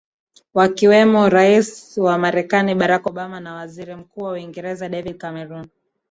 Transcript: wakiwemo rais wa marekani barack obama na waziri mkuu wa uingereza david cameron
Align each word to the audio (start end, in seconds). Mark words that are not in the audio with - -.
wakiwemo 0.53 1.29
rais 1.29 1.69
wa 1.97 2.17
marekani 2.17 2.75
barack 2.75 3.05
obama 3.07 3.39
na 3.39 3.53
waziri 3.53 3.95
mkuu 3.95 4.21
wa 4.21 4.31
uingereza 4.31 4.89
david 4.89 5.17
cameron 5.17 5.67